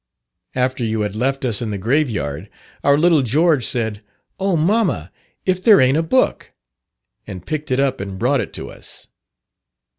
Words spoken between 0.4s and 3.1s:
"After you had left us in the grave yard, our